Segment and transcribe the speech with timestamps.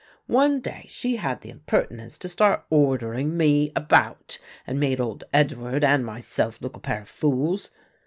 [0.25, 5.83] One day she had the impertinence to start ordering me about and made old Edward
[5.83, 7.69] and myself look a pair of fools.